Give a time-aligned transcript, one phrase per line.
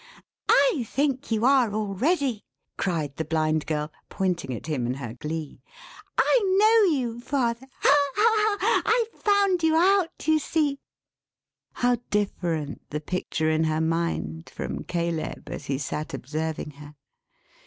[0.49, 2.43] "I think you are, already,"
[2.75, 5.61] cried the Blind Girl, pointing at him, in her glee.
[6.17, 7.67] "I know you father!
[7.81, 8.81] Ha ha ha!
[8.83, 10.79] I've found you out, you see!"
[11.73, 16.95] How different the picture in her mind, from Caleb, as he sat observing her!